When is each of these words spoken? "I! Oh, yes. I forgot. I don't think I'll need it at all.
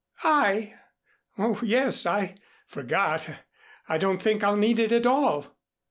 "I! 0.23 0.73
Oh, 1.37 1.59
yes. 1.63 2.07
I 2.07 2.33
forgot. 2.65 3.29
I 3.87 3.99
don't 3.99 4.19
think 4.19 4.43
I'll 4.43 4.57
need 4.57 4.79
it 4.79 4.91
at 4.91 5.05
all. 5.05 5.55